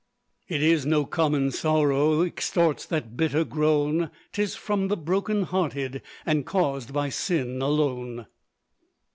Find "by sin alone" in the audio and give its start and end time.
6.91-8.25